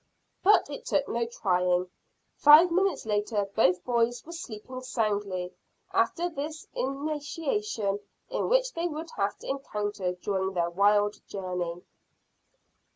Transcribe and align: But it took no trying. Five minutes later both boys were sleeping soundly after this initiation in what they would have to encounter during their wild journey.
But 0.43 0.67
it 0.67 0.87
took 0.87 1.07
no 1.07 1.27
trying. 1.27 1.87
Five 2.35 2.71
minutes 2.71 3.05
later 3.05 3.47
both 3.55 3.83
boys 3.85 4.25
were 4.25 4.31
sleeping 4.31 4.81
soundly 4.81 5.53
after 5.93 6.27
this 6.27 6.65
initiation 6.73 7.99
in 8.27 8.49
what 8.49 8.65
they 8.73 8.87
would 8.87 9.11
have 9.15 9.37
to 9.37 9.47
encounter 9.47 10.13
during 10.13 10.53
their 10.55 10.71
wild 10.71 11.21
journey. 11.27 11.83